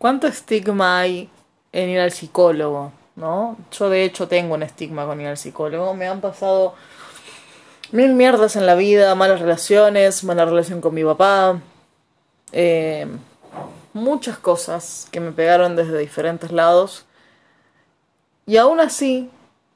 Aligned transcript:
¿Cuánto 0.00 0.26
estigma 0.28 1.00
hay 1.00 1.28
en 1.72 1.90
ir 1.90 2.00
al 2.00 2.10
psicólogo? 2.10 2.90
¿No? 3.16 3.58
Yo 3.70 3.90
de 3.90 4.02
hecho 4.02 4.28
tengo 4.28 4.54
un 4.54 4.62
estigma 4.62 5.04
con 5.04 5.20
ir 5.20 5.26
al 5.26 5.36
psicólogo. 5.36 5.92
Me 5.92 6.08
han 6.08 6.22
pasado 6.22 6.74
mil 7.92 8.14
mierdas 8.14 8.56
en 8.56 8.64
la 8.64 8.76
vida, 8.76 9.14
malas 9.14 9.40
relaciones, 9.40 10.24
mala 10.24 10.46
relación 10.46 10.80
con 10.80 10.94
mi 10.94 11.04
papá, 11.04 11.60
eh, 12.52 13.08
muchas 13.92 14.38
cosas 14.38 15.06
que 15.10 15.20
me 15.20 15.32
pegaron 15.32 15.76
desde 15.76 15.98
diferentes 15.98 16.50
lados. 16.50 17.04
Y 18.46 18.56
aún 18.56 18.80
así, 18.80 19.28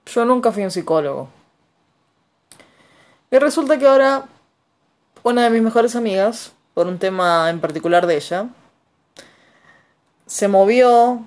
yo 0.07 0.25
nunca 0.25 0.53
fui 0.53 0.65
un 0.65 0.71
psicólogo. 0.71 1.29
Y 3.31 3.39
resulta 3.39 3.79
que 3.79 3.87
ahora 3.87 4.25
una 5.23 5.43
de 5.43 5.51
mis 5.51 5.61
mejores 5.61 5.95
amigas, 5.95 6.53
por 6.73 6.87
un 6.87 6.99
tema 6.99 7.51
en 7.51 7.61
particular 7.61 8.07
de 8.07 8.17
ella, 8.17 8.49
se 10.27 10.49
movió, 10.49 11.23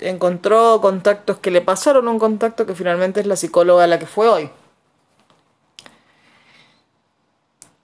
encontró 0.00 0.80
contactos 0.80 1.38
que 1.38 1.50
le 1.50 1.60
pasaron 1.60 2.08
un 2.08 2.18
contacto 2.18 2.66
que 2.66 2.74
finalmente 2.74 3.20
es 3.20 3.26
la 3.26 3.36
psicóloga 3.36 3.84
a 3.84 3.86
la 3.86 3.98
que 3.98 4.06
fue 4.06 4.28
hoy. 4.28 4.50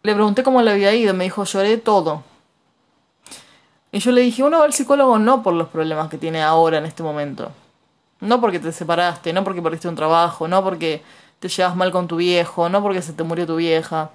Le 0.03 0.15
pregunté 0.15 0.43
cómo 0.43 0.63
le 0.63 0.71
había 0.71 0.95
ido, 0.95 1.13
me 1.13 1.25
dijo, 1.25 1.45
lloré 1.45 1.77
todo. 1.77 2.23
Y 3.93 3.99
yo 3.99 4.13
le 4.13 4.23
dije, 4.23 4.43
uno 4.43 4.59
va 4.59 4.65
al 4.65 4.73
psicólogo 4.73 5.19
no 5.19 5.43
por 5.43 5.53
los 5.53 5.69
problemas 5.69 6.09
que 6.09 6.17
tiene 6.17 6.43
ahora 6.43 6.79
en 6.79 6.87
este 6.87 7.03
momento. 7.03 7.51
No 8.21 8.41
porque 8.41 8.59
te 8.59 8.73
separaste, 8.73 9.33
no 9.33 9.45
porque 9.45 9.63
perdiste 9.63 9.89
un 9.89 9.97
trabajo, 9.97 10.47
no 10.47 10.63
porque 10.63 11.03
te 11.39 11.49
llevas 11.49 11.75
mal 11.75 11.91
con 11.91 12.07
tu 12.07 12.17
viejo, 12.17 12.69
no 12.69 12.83
porque 12.83 13.03
se 13.03 13.13
te 13.13 13.25
murió 13.25 13.47
tu 13.47 13.57
vieja. 13.57 14.11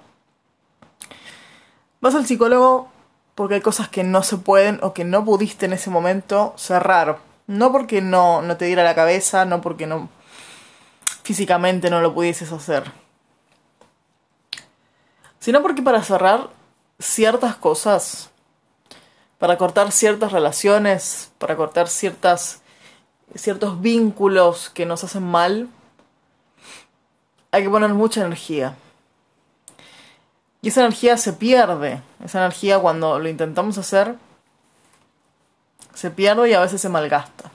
Vas 2.00 2.14
al 2.14 2.26
psicólogo 2.26 2.88
porque 3.36 3.54
hay 3.54 3.60
cosas 3.60 3.88
que 3.88 4.02
no 4.02 4.24
se 4.24 4.38
pueden 4.38 4.80
o 4.82 4.92
que 4.92 5.04
no 5.04 5.24
pudiste 5.24 5.66
en 5.66 5.74
ese 5.74 5.90
momento 5.90 6.52
cerrar. 6.56 7.18
No 7.46 7.70
porque 7.70 8.00
no, 8.00 8.42
no 8.42 8.56
te 8.56 8.64
diera 8.64 8.82
la 8.82 8.96
cabeza, 8.96 9.44
no 9.44 9.60
porque 9.60 9.86
no 9.86 10.08
físicamente 11.22 11.90
no 11.90 12.00
lo 12.00 12.12
pudieses 12.12 12.50
hacer 12.50 12.90
sino 15.46 15.62
porque 15.62 15.80
para 15.80 16.02
cerrar 16.02 16.50
ciertas 16.98 17.54
cosas, 17.54 18.30
para 19.38 19.56
cortar 19.56 19.92
ciertas 19.92 20.32
relaciones, 20.32 21.30
para 21.38 21.54
cortar 21.54 21.86
ciertas, 21.86 22.62
ciertos 23.32 23.80
vínculos 23.80 24.70
que 24.70 24.86
nos 24.86 25.04
hacen 25.04 25.22
mal, 25.22 25.68
hay 27.52 27.62
que 27.62 27.70
poner 27.70 27.90
mucha 27.90 28.22
energía. 28.24 28.76
Y 30.66 30.70
esa 30.70 30.80
energía 30.80 31.16
se 31.16 31.32
pierde, 31.32 32.02
esa 32.24 32.38
energía 32.40 32.80
cuando 32.80 33.20
lo 33.20 33.28
intentamos 33.28 33.78
hacer, 33.78 34.16
se 35.94 36.10
pierde 36.10 36.50
y 36.50 36.54
a 36.54 36.60
veces 36.60 36.80
se 36.80 36.88
malgasta. 36.88 37.52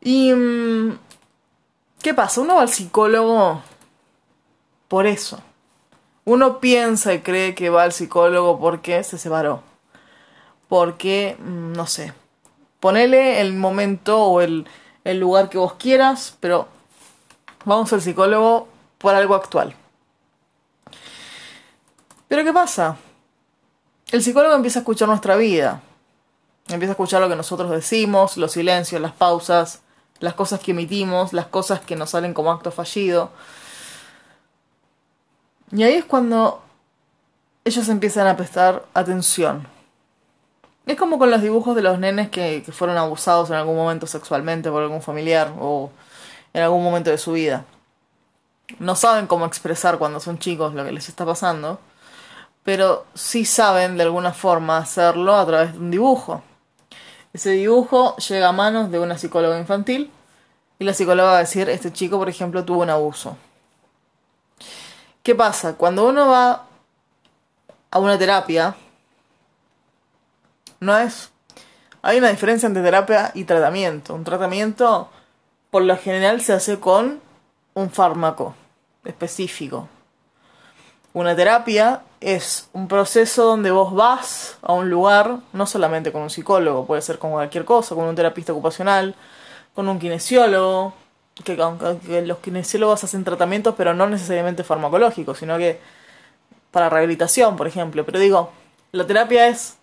¿Y 0.00 0.32
mm, 0.32 0.98
qué 2.00 2.14
pasa? 2.14 2.40
Uno 2.40 2.54
va 2.54 2.62
al 2.62 2.70
psicólogo 2.70 3.60
por 4.88 5.06
eso. 5.06 5.38
Uno 6.24 6.60
piensa 6.60 7.12
y 7.12 7.20
cree 7.20 7.54
que 7.54 7.68
va 7.68 7.82
al 7.82 7.92
psicólogo 7.92 8.58
porque 8.58 9.04
se 9.04 9.18
separó. 9.18 9.62
Porque, 10.68 11.36
mm, 11.40 11.72
no 11.72 11.86
sé, 11.86 12.14
ponele 12.80 13.42
el 13.42 13.52
momento 13.52 14.18
o 14.18 14.40
el, 14.40 14.66
el 15.04 15.20
lugar 15.20 15.50
que 15.50 15.58
vos 15.58 15.74
quieras, 15.74 16.38
pero 16.40 16.68
vamos 17.66 17.92
al 17.92 18.00
psicólogo 18.00 18.66
por 18.96 19.14
algo 19.14 19.34
actual. 19.34 19.76
Pero 22.34 22.46
¿qué 22.46 22.52
pasa? 22.52 22.96
El 24.10 24.20
psicólogo 24.20 24.56
empieza 24.56 24.80
a 24.80 24.82
escuchar 24.82 25.06
nuestra 25.06 25.36
vida. 25.36 25.82
Empieza 26.66 26.90
a 26.90 26.94
escuchar 26.94 27.20
lo 27.20 27.28
que 27.28 27.36
nosotros 27.36 27.70
decimos, 27.70 28.36
los 28.36 28.50
silencios, 28.50 29.00
las 29.00 29.12
pausas, 29.12 29.82
las 30.18 30.34
cosas 30.34 30.58
que 30.58 30.72
emitimos, 30.72 31.32
las 31.32 31.46
cosas 31.46 31.78
que 31.78 31.94
nos 31.94 32.10
salen 32.10 32.34
como 32.34 32.50
acto 32.50 32.72
fallido. 32.72 33.30
Y 35.70 35.84
ahí 35.84 35.94
es 35.94 36.04
cuando 36.06 36.60
ellos 37.64 37.88
empiezan 37.88 38.26
a 38.26 38.36
prestar 38.36 38.84
atención. 38.94 39.68
Es 40.86 40.96
como 40.96 41.20
con 41.20 41.30
los 41.30 41.40
dibujos 41.40 41.76
de 41.76 41.82
los 41.82 42.00
nenes 42.00 42.30
que, 42.30 42.64
que, 42.66 42.72
fueron 42.72 42.96
abusados 42.96 43.50
en 43.50 43.54
algún 43.54 43.76
momento 43.76 44.08
sexualmente 44.08 44.72
por 44.72 44.82
algún 44.82 45.02
familiar 45.02 45.52
o 45.60 45.92
en 46.52 46.64
algún 46.64 46.82
momento 46.82 47.10
de 47.10 47.18
su 47.18 47.30
vida. 47.30 47.64
No 48.80 48.96
saben 48.96 49.28
cómo 49.28 49.46
expresar 49.46 49.98
cuando 49.98 50.18
son 50.18 50.40
chicos 50.40 50.74
lo 50.74 50.84
que 50.84 50.90
les 50.90 51.08
está 51.08 51.24
pasando, 51.24 51.78
pero 52.64 53.06
sí 53.14 53.44
saben 53.44 53.96
de 53.96 54.02
alguna 54.02 54.32
forma 54.32 54.78
hacerlo 54.78 55.36
a 55.36 55.46
través 55.46 55.74
de 55.74 55.78
un 55.78 55.90
dibujo. 55.90 56.42
Ese 57.32 57.50
dibujo 57.50 58.16
llega 58.16 58.48
a 58.48 58.52
manos 58.52 58.90
de 58.90 58.98
una 58.98 59.18
psicóloga 59.18 59.58
infantil 59.58 60.10
y 60.78 60.84
la 60.84 60.94
psicóloga 60.94 61.32
va 61.32 61.36
a 61.36 61.40
decir, 61.40 61.68
este 61.68 61.92
chico 61.92 62.18
por 62.18 62.28
ejemplo 62.28 62.64
tuvo 62.64 62.82
un 62.82 62.90
abuso. 62.90 63.36
¿Qué 65.22 65.34
pasa? 65.34 65.74
Cuando 65.74 66.06
uno 66.08 66.28
va 66.28 66.66
a 67.90 67.98
una 67.98 68.18
terapia, 68.18 68.74
no 70.80 70.98
es... 70.98 71.30
Hay 72.02 72.18
una 72.18 72.28
diferencia 72.28 72.66
entre 72.66 72.82
terapia 72.82 73.30
y 73.34 73.44
tratamiento. 73.44 74.14
Un 74.14 74.24
tratamiento, 74.24 75.08
por 75.70 75.82
lo 75.82 75.96
general, 75.96 76.42
se 76.42 76.52
hace 76.52 76.78
con 76.78 77.20
un 77.72 77.90
fármaco 77.90 78.54
específico. 79.04 79.88
Una 81.14 81.34
terapia 81.34 82.02
es 82.24 82.68
un 82.72 82.88
proceso 82.88 83.44
donde 83.44 83.70
vos 83.70 83.94
vas 83.94 84.58
a 84.62 84.72
un 84.72 84.88
lugar, 84.90 85.38
no 85.52 85.66
solamente 85.66 86.10
con 86.10 86.22
un 86.22 86.30
psicólogo, 86.30 86.86
puede 86.86 87.02
ser 87.02 87.18
con 87.18 87.32
cualquier 87.32 87.64
cosa, 87.64 87.94
con 87.94 88.04
un 88.04 88.14
terapista 88.14 88.52
ocupacional, 88.52 89.14
con 89.74 89.88
un 89.88 89.98
kinesiólogo, 89.98 90.94
que, 91.42 92.22
los 92.24 92.38
kinesiólogos 92.38 93.04
hacen 93.04 93.24
tratamientos, 93.24 93.74
pero 93.76 93.92
no 93.94 94.08
necesariamente 94.08 94.64
farmacológicos, 94.64 95.38
sino 95.38 95.58
que 95.58 95.80
para 96.70 96.88
rehabilitación, 96.88 97.56
por 97.56 97.66
ejemplo. 97.66 98.04
Pero 98.04 98.18
digo, 98.18 98.52
la 98.92 99.06
terapia 99.06 99.48
es 99.48 99.76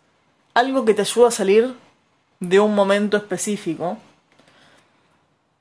algo 0.53 0.85
que 0.85 0.93
te 0.93 1.01
ayuda 1.01 1.27
a 1.27 1.31
salir 1.31 1.75
de 2.39 2.59
un 2.59 2.73
momento 2.73 3.17
específico. 3.17 3.97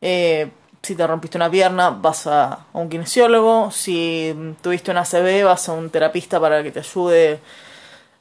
Eh, 0.01 0.51
si 0.83 0.95
te 0.95 1.07
rompiste 1.07 1.37
una 1.37 1.51
pierna, 1.51 1.91
vas 1.91 2.27
a, 2.27 2.67
un 2.73 2.89
kinesiólogo. 2.89 3.71
Si 3.71 4.35
tuviste 4.63 4.91
una 4.91 5.03
ACV, 5.03 5.45
vas 5.45 5.69
a 5.69 5.73
un 5.73 5.91
terapista 5.91 6.41
para 6.41 6.63
que 6.63 6.73
te 6.73 6.81
ayude 6.81 7.41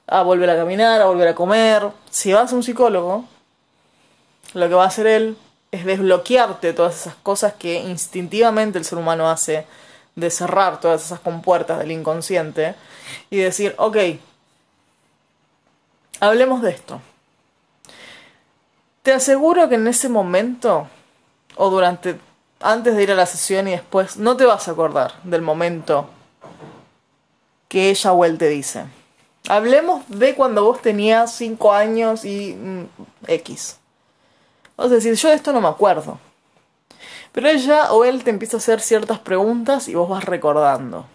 a 0.07 0.21
volver 0.23 0.49
a 0.49 0.55
caminar, 0.55 1.01
a 1.01 1.05
volver 1.05 1.29
a 1.29 1.35
comer. 1.35 1.89
Si 2.09 2.33
vas 2.33 2.51
a 2.51 2.55
un 2.55 2.63
psicólogo, 2.63 3.25
lo 4.53 4.67
que 4.67 4.73
va 4.73 4.83
a 4.83 4.87
hacer 4.87 5.07
él 5.07 5.37
es 5.71 5.85
desbloquearte 5.85 6.73
todas 6.73 6.95
esas 6.95 7.15
cosas 7.15 7.53
que 7.53 7.75
instintivamente 7.75 8.79
el 8.79 8.85
ser 8.85 8.97
humano 8.97 9.29
hace 9.29 9.65
de 10.15 10.29
cerrar 10.31 10.79
todas 10.79 11.05
esas 11.05 11.19
compuertas 11.19 11.79
del 11.79 11.91
inconsciente 11.91 12.75
y 13.29 13.37
decir, 13.37 13.75
ok, 13.77 13.97
hablemos 16.19 16.61
de 16.61 16.71
esto. 16.71 17.01
Te 19.03 19.13
aseguro 19.13 19.69
que 19.69 19.75
en 19.75 19.87
ese 19.87 20.09
momento, 20.09 20.87
o 21.55 21.69
durante, 21.69 22.19
antes 22.59 22.95
de 22.95 23.03
ir 23.03 23.11
a 23.11 23.15
la 23.15 23.25
sesión 23.25 23.67
y 23.67 23.71
después, 23.71 24.17
no 24.17 24.35
te 24.37 24.45
vas 24.45 24.67
a 24.67 24.71
acordar 24.71 25.13
del 25.23 25.41
momento 25.41 26.09
que 27.67 27.89
ella 27.89 28.11
o 28.11 28.25
él 28.25 28.37
te 28.37 28.49
dice. 28.49 28.85
Hablemos 29.47 30.03
de 30.09 30.35
cuando 30.35 30.63
vos 30.63 30.81
tenías 30.81 31.33
5 31.33 31.71
años 31.71 32.25
y 32.25 32.53
mm, 32.55 32.85
X. 33.27 33.77
Vas 34.75 34.91
a 34.91 34.95
decir, 34.95 35.13
yo 35.15 35.29
de 35.29 35.35
esto 35.35 35.53
no 35.53 35.61
me 35.61 35.67
acuerdo. 35.67 36.19
Pero 37.31 37.47
ella 37.47 37.93
o 37.93 38.03
él 38.03 38.23
te 38.23 38.31
empieza 38.31 38.57
a 38.57 38.59
hacer 38.59 38.81
ciertas 38.81 39.19
preguntas 39.19 39.87
y 39.87 39.95
vos 39.95 40.09
vas 40.09 40.25
recordando. 40.25 41.05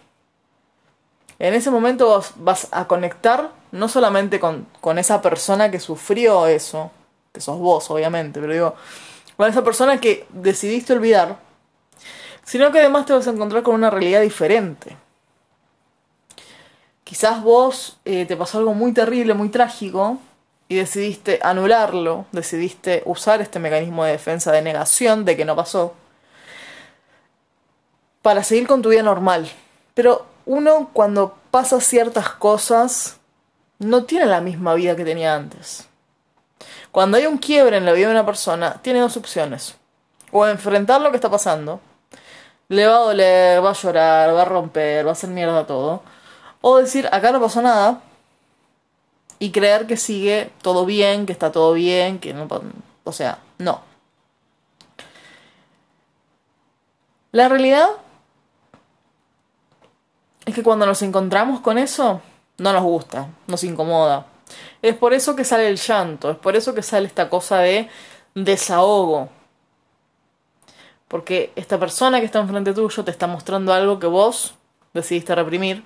En 1.37 1.53
ese 1.53 1.69
momento 1.69 2.07
vos 2.07 2.31
vas 2.37 2.67
a 2.71 2.87
conectar 2.87 3.51
no 3.71 3.89
solamente 3.89 4.39
con, 4.39 4.65
con 4.79 4.97
esa 4.97 5.21
persona 5.21 5.69
que 5.69 5.81
sufrió 5.81 6.47
eso, 6.47 6.91
que 7.33 7.41
sos 7.41 7.59
vos 7.59 7.91
obviamente, 7.91 8.39
pero 8.39 8.53
digo, 8.53 8.75
con 9.37 9.49
esa 9.49 9.63
persona 9.63 9.99
que 9.99 10.25
decidiste 10.29 10.93
olvidar, 10.93 11.39
sino 12.43 12.71
que 12.71 12.79
además 12.79 13.05
te 13.05 13.13
vas 13.13 13.27
a 13.27 13.31
encontrar 13.31 13.63
con 13.63 13.75
una 13.75 13.89
realidad 13.89 14.21
diferente. 14.21 14.97
Quizás 17.03 17.43
vos 17.43 17.97
eh, 18.05 18.25
te 18.25 18.35
pasó 18.35 18.57
algo 18.57 18.73
muy 18.73 18.93
terrible, 18.93 19.33
muy 19.33 19.49
trágico, 19.49 20.19
y 20.67 20.75
decidiste 20.75 21.39
anularlo, 21.43 22.25
decidiste 22.31 23.03
usar 23.05 23.41
este 23.41 23.59
mecanismo 23.59 24.03
de 24.03 24.13
defensa 24.13 24.51
de 24.51 24.61
negación 24.61 25.25
de 25.25 25.37
que 25.37 25.45
no 25.45 25.55
pasó, 25.55 25.93
para 28.21 28.43
seguir 28.43 28.67
con 28.67 28.81
tu 28.81 28.89
vida 28.89 29.03
normal. 29.03 29.49
Pero 29.93 30.25
uno 30.45 30.89
cuando 30.93 31.37
pasa 31.51 31.79
ciertas 31.79 32.29
cosas 32.29 33.17
no 33.77 34.05
tiene 34.05 34.25
la 34.25 34.41
misma 34.41 34.73
vida 34.73 34.95
que 34.95 35.05
tenía 35.05 35.35
antes. 35.35 35.87
Cuando 36.95 37.17
hay 37.17 37.25
un 37.25 37.39
quiebre 37.39 37.75
en 37.75 37.83
la 37.83 37.91
vida 37.91 38.05
de 38.05 38.13
una 38.13 38.25
persona, 38.25 38.81
tiene 38.81 39.01
dos 39.01 39.17
opciones. 39.17 39.75
O 40.31 40.47
enfrentar 40.47 41.01
lo 41.01 41.11
que 41.11 41.17
está 41.17 41.29
pasando, 41.29 41.81
le 42.69 42.87
va 42.87 42.95
a 42.95 42.99
doler, 42.99 43.61
va 43.61 43.71
a 43.71 43.73
llorar, 43.73 44.33
va 44.33 44.43
a 44.43 44.45
romper, 44.45 45.05
va 45.05 45.09
a 45.09 45.11
hacer 45.11 45.29
mierda 45.29 45.67
todo. 45.67 46.03
O 46.61 46.77
decir, 46.77 47.09
acá 47.11 47.33
no 47.33 47.41
pasó 47.41 47.61
nada, 47.61 47.99
y 49.39 49.51
creer 49.51 49.87
que 49.87 49.97
sigue 49.97 50.53
todo 50.61 50.85
bien, 50.85 51.25
que 51.25 51.33
está 51.33 51.51
todo 51.51 51.73
bien, 51.73 52.17
que 52.17 52.33
no... 52.33 52.47
O 53.03 53.11
sea, 53.11 53.39
no. 53.57 53.81
La 57.33 57.49
realidad 57.49 57.89
es 60.45 60.55
que 60.55 60.63
cuando 60.63 60.85
nos 60.85 61.01
encontramos 61.01 61.59
con 61.59 61.77
eso, 61.77 62.21
no 62.57 62.71
nos 62.71 62.83
gusta, 62.83 63.27
nos 63.47 63.65
incomoda. 63.65 64.27
Es 64.81 64.95
por 64.95 65.13
eso 65.13 65.35
que 65.35 65.43
sale 65.43 65.67
el 65.67 65.77
llanto, 65.77 66.31
es 66.31 66.37
por 66.37 66.55
eso 66.55 66.73
que 66.73 66.83
sale 66.83 67.07
esta 67.07 67.29
cosa 67.29 67.59
de 67.59 67.89
desahogo. 68.33 69.29
Porque 71.07 71.51
esta 71.55 71.79
persona 71.79 72.19
que 72.19 72.25
está 72.25 72.39
enfrente 72.39 72.73
tuyo 72.73 73.03
te 73.03 73.11
está 73.11 73.27
mostrando 73.27 73.73
algo 73.73 73.99
que 73.99 74.07
vos 74.07 74.55
decidiste 74.93 75.35
reprimir 75.35 75.83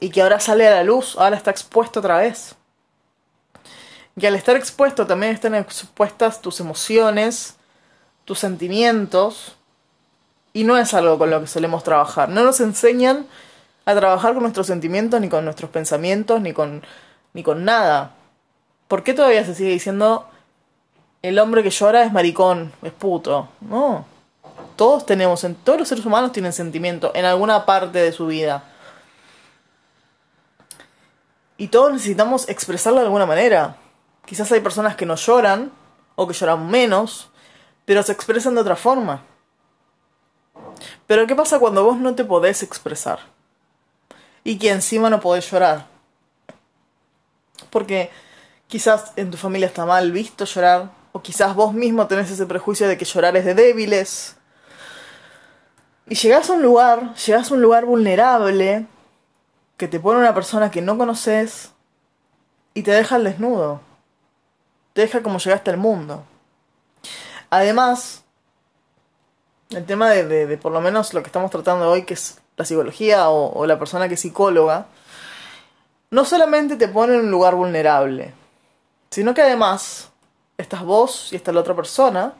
y 0.00 0.10
que 0.10 0.22
ahora 0.22 0.40
sale 0.40 0.66
a 0.66 0.70
la 0.70 0.84
luz, 0.84 1.16
ahora 1.18 1.36
está 1.36 1.50
expuesto 1.50 2.00
otra 2.00 2.18
vez. 2.18 2.54
Y 4.16 4.26
al 4.26 4.34
estar 4.34 4.56
expuesto 4.56 5.06
también 5.06 5.32
están 5.32 5.54
expuestas 5.54 6.40
tus 6.40 6.60
emociones, 6.60 7.56
tus 8.24 8.38
sentimientos, 8.38 9.56
y 10.52 10.64
no 10.64 10.76
es 10.76 10.94
algo 10.94 11.18
con 11.18 11.30
lo 11.30 11.40
que 11.40 11.46
solemos 11.46 11.84
trabajar. 11.84 12.28
No 12.28 12.42
nos 12.42 12.60
enseñan 12.60 13.26
a 13.90 13.96
trabajar 13.96 14.32
con 14.32 14.42
nuestros 14.42 14.66
sentimientos, 14.66 15.20
ni 15.20 15.28
con 15.28 15.44
nuestros 15.44 15.70
pensamientos, 15.70 16.40
ni 16.40 16.52
con, 16.52 16.82
ni 17.32 17.42
con 17.42 17.64
nada. 17.64 18.14
¿Por 18.88 19.02
qué 19.02 19.14
todavía 19.14 19.44
se 19.44 19.54
sigue 19.54 19.70
diciendo 19.70 20.28
el 21.22 21.38
hombre 21.38 21.62
que 21.62 21.70
llora 21.70 22.02
es 22.02 22.12
maricón, 22.12 22.72
es 22.82 22.92
puto? 22.92 23.48
No. 23.60 24.04
Todos 24.76 25.04
tenemos, 25.06 25.46
todos 25.64 25.78
los 25.78 25.88
seres 25.88 26.06
humanos 26.06 26.32
tienen 26.32 26.52
sentimiento 26.52 27.12
en 27.14 27.24
alguna 27.24 27.66
parte 27.66 27.98
de 27.98 28.12
su 28.12 28.26
vida. 28.26 28.64
Y 31.56 31.68
todos 31.68 31.92
necesitamos 31.92 32.48
expresarlo 32.48 33.00
de 33.00 33.06
alguna 33.06 33.26
manera. 33.26 33.76
Quizás 34.24 34.50
hay 34.52 34.60
personas 34.60 34.96
que 34.96 35.04
no 35.04 35.16
lloran, 35.16 35.70
o 36.14 36.26
que 36.26 36.34
lloran 36.34 36.70
menos, 36.70 37.30
pero 37.84 38.02
se 38.02 38.12
expresan 38.12 38.54
de 38.54 38.60
otra 38.62 38.76
forma. 38.76 39.22
Pero 41.06 41.26
¿qué 41.26 41.34
pasa 41.34 41.58
cuando 41.58 41.84
vos 41.84 41.98
no 41.98 42.14
te 42.14 42.24
podés 42.24 42.62
expresar? 42.62 43.20
Y 44.44 44.58
que 44.58 44.70
encima 44.70 45.10
no 45.10 45.20
podés 45.20 45.50
llorar. 45.50 45.86
Porque 47.70 48.10
quizás 48.68 49.12
en 49.16 49.30
tu 49.30 49.36
familia 49.36 49.66
está 49.66 49.84
mal 49.84 50.12
visto 50.12 50.44
llorar, 50.44 50.90
o 51.12 51.20
quizás 51.20 51.54
vos 51.54 51.74
mismo 51.74 52.06
tenés 52.06 52.30
ese 52.30 52.46
prejuicio 52.46 52.88
de 52.88 52.96
que 52.96 53.04
llorar 53.04 53.36
es 53.36 53.44
de 53.44 53.54
débiles. 53.54 54.36
Y 56.06 56.14
llegás 56.14 56.50
a 56.50 56.54
un 56.54 56.62
lugar, 56.62 57.14
llegás 57.14 57.50
a 57.50 57.54
un 57.54 57.62
lugar 57.62 57.84
vulnerable, 57.84 58.86
que 59.76 59.88
te 59.88 60.00
pone 60.00 60.20
una 60.20 60.34
persona 60.34 60.70
que 60.70 60.82
no 60.82 60.98
conoces 60.98 61.72
y 62.74 62.82
te 62.82 62.90
deja 62.90 63.16
al 63.16 63.24
desnudo. 63.24 63.80
Te 64.92 65.02
deja 65.02 65.22
como 65.22 65.38
llegaste 65.38 65.70
al 65.70 65.76
mundo. 65.76 66.24
Además, 67.48 68.24
el 69.70 69.84
tema 69.86 70.10
de, 70.10 70.58
por 70.58 70.72
lo 70.72 70.80
menos 70.80 71.14
lo 71.14 71.22
que 71.22 71.26
estamos 71.26 71.50
tratando 71.50 71.90
hoy, 71.90 72.02
que 72.02 72.14
es 72.14 72.38
la 72.56 72.64
psicología 72.64 73.30
o, 73.30 73.52
o 73.58 73.66
la 73.66 73.78
persona 73.78 74.08
que 74.08 74.14
es 74.14 74.20
psicóloga, 74.20 74.86
no 76.10 76.24
solamente 76.24 76.76
te 76.76 76.88
pone 76.88 77.14
en 77.14 77.20
un 77.20 77.30
lugar 77.30 77.54
vulnerable, 77.54 78.34
sino 79.10 79.32
que 79.32 79.42
además 79.42 80.10
estás 80.58 80.82
vos 80.82 81.32
y 81.32 81.36
está 81.36 81.52
la 81.52 81.60
otra 81.60 81.74
persona 81.74 82.34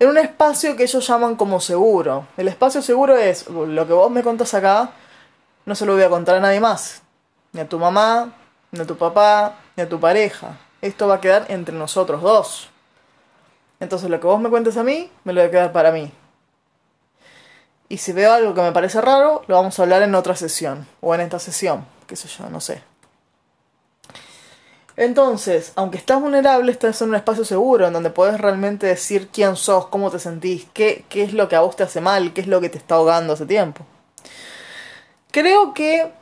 en 0.00 0.08
un 0.08 0.18
espacio 0.18 0.76
que 0.76 0.84
ellos 0.84 1.06
llaman 1.06 1.34
como 1.34 1.60
seguro. 1.60 2.28
El 2.36 2.48
espacio 2.48 2.82
seguro 2.82 3.16
es 3.16 3.48
lo 3.48 3.86
que 3.86 3.92
vos 3.92 4.10
me 4.10 4.22
contas 4.22 4.54
acá, 4.54 4.92
no 5.66 5.74
se 5.74 5.84
lo 5.84 5.94
voy 5.94 6.02
a 6.02 6.08
contar 6.08 6.36
a 6.36 6.40
nadie 6.40 6.60
más. 6.60 7.02
Ni 7.52 7.60
a 7.60 7.68
tu 7.68 7.78
mamá, 7.78 8.32
ni 8.70 8.80
a 8.80 8.86
tu 8.86 8.96
papá, 8.96 9.56
ni 9.76 9.82
a 9.82 9.88
tu 9.88 9.98
pareja. 9.98 10.56
Esto 10.80 11.08
va 11.08 11.16
a 11.16 11.20
quedar 11.20 11.46
entre 11.48 11.74
nosotros 11.74 12.22
dos. 12.22 12.70
Entonces 13.80 14.10
lo 14.10 14.20
que 14.20 14.26
vos 14.26 14.40
me 14.40 14.50
cuentes 14.50 14.76
a 14.76 14.82
mí, 14.82 15.10
me 15.24 15.32
lo 15.32 15.40
voy 15.40 15.48
a 15.48 15.50
quedar 15.50 15.72
para 15.72 15.92
mí. 15.92 16.12
Y 17.88 17.98
si 17.98 18.12
veo 18.12 18.32
algo 18.32 18.54
que 18.54 18.60
me 18.60 18.72
parece 18.72 19.00
raro, 19.00 19.42
lo 19.46 19.56
vamos 19.56 19.78
a 19.78 19.82
hablar 19.82 20.02
en 20.02 20.14
otra 20.14 20.36
sesión. 20.36 20.86
O 21.00 21.14
en 21.14 21.22
esta 21.22 21.38
sesión, 21.38 21.86
qué 22.06 22.16
sé 22.16 22.28
yo, 22.28 22.50
no 22.50 22.60
sé. 22.60 22.82
Entonces, 24.96 25.72
aunque 25.76 25.96
estás 25.96 26.20
vulnerable, 26.20 26.72
estás 26.72 27.00
en 27.02 27.10
un 27.10 27.14
espacio 27.14 27.44
seguro 27.44 27.86
en 27.86 27.92
donde 27.92 28.10
puedes 28.10 28.40
realmente 28.40 28.86
decir 28.86 29.28
quién 29.28 29.54
sos, 29.54 29.86
cómo 29.86 30.10
te 30.10 30.18
sentís, 30.18 30.66
qué, 30.74 31.04
qué 31.08 31.22
es 31.22 31.32
lo 31.32 31.48
que 31.48 31.54
a 31.54 31.60
vos 31.60 31.76
te 31.76 31.84
hace 31.84 32.00
mal, 32.00 32.32
qué 32.32 32.40
es 32.40 32.48
lo 32.48 32.60
que 32.60 32.68
te 32.68 32.78
está 32.78 32.96
ahogando 32.96 33.34
hace 33.34 33.46
tiempo. 33.46 33.86
Creo 35.30 35.72
que 35.72 36.12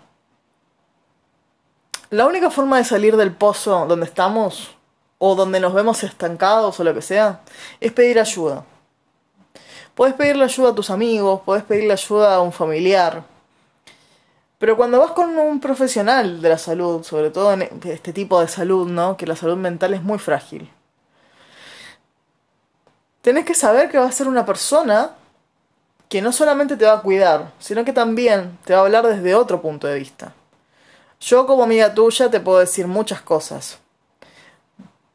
la 2.11 2.27
única 2.27 2.51
forma 2.51 2.77
de 2.77 2.85
salir 2.85 3.17
del 3.17 3.35
pozo 3.35 3.87
donde 3.87 4.05
estamos 4.05 4.76
o 5.19 5.35
donde 5.35 5.61
nos 5.61 5.73
vemos 5.73 6.03
estancados 6.03 6.79
o 6.79 6.85
lo 6.85 6.95
que 6.95 7.03
sea 7.03 7.41
es 7.81 7.93
pedir 7.93 8.21
ayuda. 8.21 8.65
Puedes 9.95 10.15
pedirle 10.15 10.45
ayuda 10.45 10.71
a 10.71 10.75
tus 10.75 10.91
amigos, 10.91 11.41
puedes 11.45 11.65
pedirle 11.65 11.93
ayuda 11.93 12.35
a 12.35 12.41
un 12.41 12.53
familiar. 12.53 13.25
Pero 14.59 14.77
cuando 14.77 14.99
vas 14.99 15.13
con 15.13 15.39
un 15.39 15.61
profesional 15.61 16.41
de 16.41 16.49
la 16.49 16.59
salud, 16.59 17.03
sobre 17.03 17.31
todo 17.31 17.53
en 17.53 17.63
este 17.85 18.13
tipo 18.13 18.41
de 18.41 18.49
salud, 18.49 18.89
¿no? 18.89 19.17
Que 19.17 19.27
la 19.27 19.37
salud 19.37 19.57
mental 19.57 19.95
es 19.95 20.03
muy 20.03 20.19
frágil. 20.19 20.71
Tenés 23.23 23.45
que 23.45 23.55
saber 23.55 23.91
que 23.91 23.99
va 23.99 24.07
a 24.07 24.13
ser 24.13 24.29
una 24.29 24.47
persona 24.47 25.15
que 26.09 26.23
no 26.23 26.33
solamente 26.33 26.77
te 26.77 26.85
va 26.85 26.95
a 26.95 27.03
cuidar, 27.03 27.53
sino 27.59 27.85
que 27.85 27.93
también 27.93 28.59
te 28.65 28.73
va 28.73 28.81
a 28.81 28.83
hablar 28.85 29.07
desde 29.07 29.35
otro 29.35 29.61
punto 29.61 29.87
de 29.87 29.99
vista. 29.99 30.33
Yo 31.21 31.47
como 31.47 31.65
amiga 31.65 31.95
tuya 31.95 32.31
te 32.31 32.41
puedo 32.41 32.59
decir 32.59 32.87
muchas 32.87 33.23
cosas, 33.23 33.79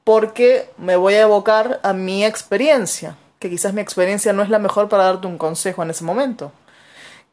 porque 0.03 0.69
me 0.77 0.95
voy 0.95 1.13
a 1.15 1.21
evocar 1.21 1.79
a 1.83 1.93
mi 1.93 2.25
experiencia, 2.25 3.17
que 3.39 3.49
quizás 3.49 3.73
mi 3.73 3.81
experiencia 3.81 4.33
no 4.33 4.43
es 4.43 4.49
la 4.49 4.59
mejor 4.59 4.89
para 4.89 5.05
darte 5.05 5.27
un 5.27 5.37
consejo 5.37 5.83
en 5.83 5.91
ese 5.91 6.03
momento. 6.03 6.51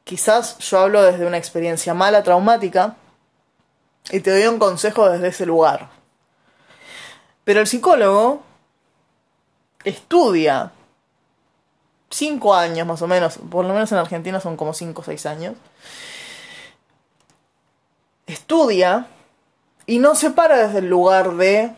Quizás 0.05 0.59
yo 0.59 0.79
hablo 0.79 1.03
desde 1.03 1.27
una 1.27 1.39
experiencia 1.39 1.95
mala, 1.95 2.23
traumática, 2.23 2.97
y 4.11 4.21
te 4.21 4.31
doy 4.31 4.47
un 4.47 4.59
consejo 4.59 5.09
desde 5.11 5.29
ese 5.29 5.47
lugar. 5.47 5.91
Pero 7.45 7.61
el 7.61 7.67
psicólogo 7.67 8.43
estudia 9.85 10.73
cinco 12.11 12.55
años 12.55 12.87
más 12.87 13.03
o 13.03 13.07
menos, 13.07 13.39
por 13.51 13.65
lo 13.65 13.75
menos 13.75 13.93
en 13.93 13.99
Argentina 13.99 14.41
son 14.41 14.57
como 14.57 14.73
cinco 14.73 15.03
o 15.03 15.05
seis 15.05 15.27
años, 15.27 15.55
estudia 18.27 19.07
y 19.87 19.99
no 19.99 20.15
se 20.15 20.31
para 20.31 20.57
desde 20.67 20.81
el 20.81 20.89
lugar 20.89 21.35
de 21.35 21.73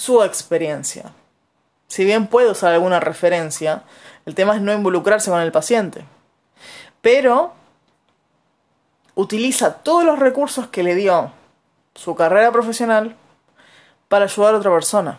su 0.00 0.22
experiencia. 0.22 1.12
Si 1.86 2.06
bien 2.06 2.26
puede 2.26 2.50
usar 2.50 2.72
alguna 2.72 3.00
referencia, 3.00 3.82
el 4.24 4.34
tema 4.34 4.56
es 4.56 4.62
no 4.62 4.72
involucrarse 4.72 5.30
con 5.30 5.42
el 5.42 5.52
paciente. 5.52 6.06
Pero 7.02 7.52
utiliza 9.14 9.74
todos 9.74 10.02
los 10.02 10.18
recursos 10.18 10.68
que 10.68 10.82
le 10.82 10.94
dio 10.94 11.32
su 11.94 12.14
carrera 12.14 12.50
profesional 12.50 13.14
para 14.08 14.24
ayudar 14.24 14.54
a 14.54 14.58
otra 14.58 14.72
persona. 14.72 15.18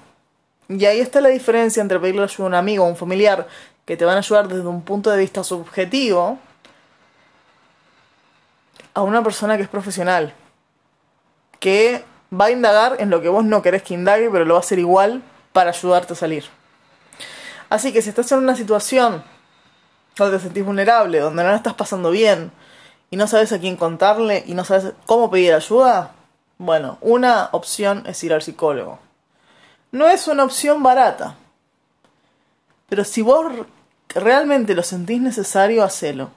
Y 0.67 0.83
ahí 0.85 0.99
está 0.99 1.21
la 1.21 1.29
diferencia 1.29 1.81
entre 1.81 1.99
pedirle 1.99 2.23
ayuda 2.23 2.45
a 2.45 2.47
un 2.47 2.55
amigo 2.55 2.83
o 2.83 2.87
un 2.87 2.97
familiar 2.97 3.47
que 3.85 3.97
te 3.97 4.05
van 4.05 4.15
a 4.15 4.19
ayudar 4.19 4.47
desde 4.47 4.67
un 4.67 4.81
punto 4.81 5.11
de 5.11 5.19
vista 5.19 5.43
subjetivo 5.43 6.39
a 8.95 9.03
una 9.03 9.23
persona 9.23 9.57
que 9.57 9.63
es 9.63 9.69
profesional, 9.69 10.33
que 11.59 12.03
va 12.33 12.45
a 12.45 12.51
indagar 12.51 12.95
en 12.99 13.09
lo 13.09 13.21
que 13.21 13.29
vos 13.29 13.43
no 13.43 13.61
querés 13.61 13.83
que 13.83 13.93
indague, 13.93 14.29
pero 14.29 14.45
lo 14.45 14.53
va 14.53 14.59
a 14.59 14.63
hacer 14.63 14.79
igual 14.79 15.21
para 15.51 15.71
ayudarte 15.71 16.13
a 16.13 16.15
salir. 16.15 16.45
Así 17.69 17.91
que 17.91 18.01
si 18.01 18.09
estás 18.09 18.31
en 18.31 18.39
una 18.39 18.55
situación 18.55 19.23
donde 20.15 20.37
te 20.37 20.43
sentís 20.43 20.65
vulnerable, 20.65 21.19
donde 21.19 21.43
no 21.43 21.49
la 21.49 21.55
estás 21.55 21.73
pasando 21.73 22.11
bien, 22.11 22.51
y 23.09 23.17
no 23.17 23.27
sabes 23.27 23.51
a 23.51 23.59
quién 23.59 23.75
contarle 23.75 24.43
y 24.47 24.53
no 24.53 24.63
sabes 24.63 24.93
cómo 25.05 25.29
pedir 25.29 25.53
ayuda, 25.53 26.11
bueno, 26.57 26.97
una 27.01 27.49
opción 27.51 28.03
es 28.07 28.23
ir 28.23 28.33
al 28.33 28.41
psicólogo. 28.41 28.99
No 29.91 30.07
es 30.07 30.27
una 30.27 30.45
opción 30.45 30.83
barata, 30.83 31.35
pero 32.87 33.03
si 33.03 33.21
vos 33.21 33.51
realmente 34.09 34.75
lo 34.75 34.83
sentís 34.83 35.21
necesario, 35.21 35.83
hacelo. 35.83 36.29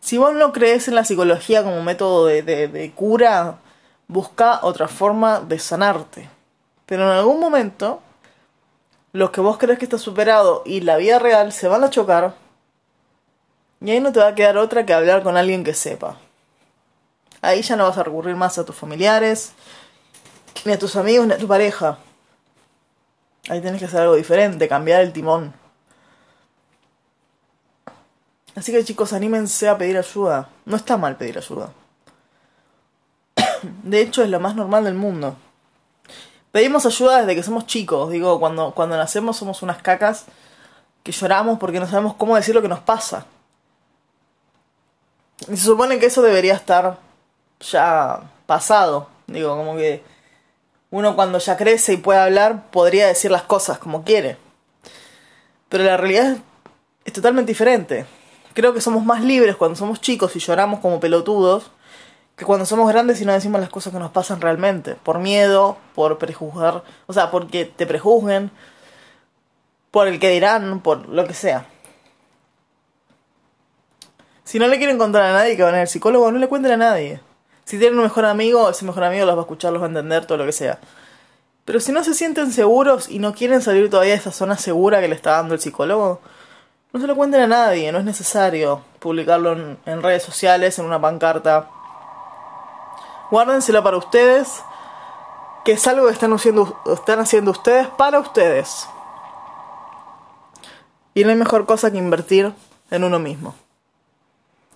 Si 0.00 0.18
vos 0.18 0.34
no 0.34 0.52
crees 0.52 0.88
en 0.88 0.96
la 0.96 1.04
psicología 1.04 1.62
como 1.62 1.82
método 1.82 2.26
de, 2.26 2.42
de 2.42 2.92
cura, 2.92 3.58
busca 4.10 4.60
otra 4.62 4.88
forma 4.88 5.40
de 5.40 5.58
sanarte. 5.58 6.28
Pero 6.84 7.04
en 7.04 7.10
algún 7.10 7.38
momento, 7.38 8.00
los 9.12 9.30
que 9.30 9.40
vos 9.40 9.56
crees 9.56 9.78
que 9.78 9.84
está 9.84 9.98
superado 9.98 10.62
y 10.66 10.80
la 10.80 10.96
vida 10.96 11.20
real 11.20 11.52
se 11.52 11.68
van 11.68 11.84
a 11.84 11.90
chocar. 11.90 12.34
Y 13.80 13.90
ahí 13.90 14.00
no 14.00 14.12
te 14.12 14.18
va 14.18 14.28
a 14.28 14.34
quedar 14.34 14.58
otra 14.58 14.84
que 14.84 14.92
hablar 14.92 15.22
con 15.22 15.36
alguien 15.36 15.62
que 15.62 15.74
sepa. 15.74 16.18
Ahí 17.40 17.62
ya 17.62 17.76
no 17.76 17.84
vas 17.84 17.96
a 17.98 18.02
recurrir 18.02 18.34
más 18.34 18.58
a 18.58 18.64
tus 18.64 18.74
familiares, 18.74 19.52
ni 20.64 20.72
a 20.72 20.78
tus 20.78 20.96
amigos, 20.96 21.26
ni 21.28 21.34
a 21.34 21.38
tu 21.38 21.46
pareja. 21.46 21.98
Ahí 23.48 23.60
tienes 23.60 23.78
que 23.78 23.86
hacer 23.86 24.00
algo 24.00 24.16
diferente, 24.16 24.68
cambiar 24.68 25.02
el 25.02 25.12
timón. 25.12 25.54
Así 28.56 28.72
que 28.72 28.84
chicos, 28.84 29.12
anímense 29.12 29.68
a 29.68 29.78
pedir 29.78 29.96
ayuda. 29.96 30.48
No 30.66 30.76
está 30.76 30.96
mal 30.96 31.16
pedir 31.16 31.38
ayuda. 31.38 31.72
De 33.82 34.00
hecho, 34.00 34.22
es 34.22 34.30
lo 34.30 34.40
más 34.40 34.54
normal 34.54 34.84
del 34.84 34.94
mundo. 34.94 35.36
Pedimos 36.52 36.84
ayuda 36.86 37.20
desde 37.20 37.34
que 37.36 37.42
somos 37.42 37.66
chicos. 37.66 38.10
Digo, 38.10 38.40
cuando, 38.40 38.72
cuando 38.74 38.96
nacemos 38.96 39.36
somos 39.36 39.62
unas 39.62 39.82
cacas 39.82 40.24
que 41.02 41.12
lloramos 41.12 41.58
porque 41.58 41.80
no 41.80 41.86
sabemos 41.86 42.14
cómo 42.14 42.36
decir 42.36 42.54
lo 42.54 42.62
que 42.62 42.68
nos 42.68 42.80
pasa. 42.80 43.26
Y 45.48 45.56
se 45.56 45.64
supone 45.64 45.98
que 45.98 46.06
eso 46.06 46.22
debería 46.22 46.54
estar 46.54 46.98
ya 47.60 48.20
pasado. 48.46 49.08
Digo, 49.26 49.56
como 49.56 49.76
que 49.76 50.02
uno 50.90 51.14
cuando 51.14 51.38
ya 51.38 51.56
crece 51.56 51.94
y 51.94 51.98
puede 51.98 52.18
hablar 52.18 52.70
podría 52.70 53.06
decir 53.06 53.30
las 53.30 53.42
cosas 53.42 53.78
como 53.78 54.04
quiere. 54.04 54.36
Pero 55.68 55.84
la 55.84 55.96
realidad 55.96 56.38
es 57.04 57.12
totalmente 57.12 57.52
diferente. 57.52 58.06
Creo 58.54 58.74
que 58.74 58.80
somos 58.80 59.04
más 59.04 59.22
libres 59.22 59.54
cuando 59.54 59.76
somos 59.76 60.00
chicos 60.00 60.34
y 60.34 60.40
lloramos 60.40 60.80
como 60.80 60.98
pelotudos 60.98 61.70
que 62.40 62.46
cuando 62.46 62.64
somos 62.64 62.90
grandes 62.90 63.20
y 63.20 63.26
no 63.26 63.34
decimos 63.34 63.60
las 63.60 63.68
cosas 63.68 63.92
que 63.92 63.98
nos 63.98 64.12
pasan 64.12 64.40
realmente. 64.40 64.94
Por 64.94 65.18
miedo, 65.18 65.76
por 65.94 66.16
prejuzgar, 66.16 66.82
o 67.06 67.12
sea, 67.12 67.30
porque 67.30 67.66
te 67.66 67.86
prejuzguen, 67.86 68.50
por 69.90 70.08
el 70.08 70.18
que 70.18 70.30
dirán, 70.30 70.80
por 70.80 71.06
lo 71.10 71.26
que 71.26 71.34
sea. 71.34 71.66
Si 74.42 74.58
no 74.58 74.68
le 74.68 74.78
quieren 74.78 74.96
contar 74.96 75.20
a 75.20 75.34
nadie 75.34 75.54
que 75.54 75.62
van 75.62 75.74
al 75.74 75.86
psicólogo, 75.86 76.32
no 76.32 76.38
le 76.38 76.48
cuenten 76.48 76.72
a 76.72 76.76
nadie. 76.78 77.20
Si 77.66 77.78
tienen 77.78 77.98
un 77.98 78.04
mejor 78.04 78.24
amigo, 78.24 78.70
ese 78.70 78.86
mejor 78.86 79.04
amigo 79.04 79.26
los 79.26 79.34
va 79.34 79.40
a 79.40 79.42
escuchar, 79.42 79.74
los 79.74 79.82
va 79.82 79.86
a 79.86 79.90
entender, 79.90 80.24
todo 80.24 80.38
lo 80.38 80.46
que 80.46 80.52
sea. 80.52 80.78
Pero 81.66 81.78
si 81.78 81.92
no 81.92 82.02
se 82.02 82.14
sienten 82.14 82.52
seguros 82.52 83.10
y 83.10 83.18
no 83.18 83.34
quieren 83.34 83.60
salir 83.60 83.90
todavía 83.90 84.14
de 84.14 84.20
esa 84.20 84.32
zona 84.32 84.56
segura 84.56 85.02
que 85.02 85.08
le 85.08 85.14
está 85.14 85.32
dando 85.32 85.52
el 85.52 85.60
psicólogo, 85.60 86.22
no 86.94 87.00
se 87.00 87.06
lo 87.06 87.14
cuenten 87.16 87.42
a 87.42 87.46
nadie, 87.46 87.92
no 87.92 87.98
es 87.98 88.04
necesario 88.06 88.82
publicarlo 88.98 89.52
en, 89.52 89.78
en 89.84 90.02
redes 90.02 90.22
sociales, 90.22 90.78
en 90.78 90.86
una 90.86 90.98
pancarta. 90.98 91.68
Guárdenselo 93.30 93.82
para 93.82 93.96
ustedes, 93.96 94.62
que 95.64 95.72
es 95.72 95.86
algo 95.86 96.06
que 96.06 96.12
están 96.12 96.32
haciendo, 96.32 96.80
están 96.92 97.20
haciendo 97.20 97.50
ustedes 97.52 97.86
para 97.88 98.18
ustedes. 98.18 98.88
Y 101.14 101.24
no 101.24 101.30
hay 101.30 101.36
mejor 101.36 101.66
cosa 101.66 101.90
que 101.90 101.98
invertir 101.98 102.52
en 102.90 103.04
uno 103.04 103.18
mismo. 103.18 103.54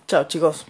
Chao 0.07 0.25
chicos. 0.25 0.65